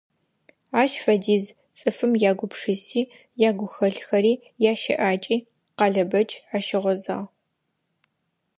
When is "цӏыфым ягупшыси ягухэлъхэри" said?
1.77-4.33